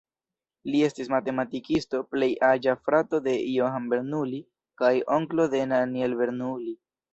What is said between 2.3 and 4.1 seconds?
aĝa frato de Johann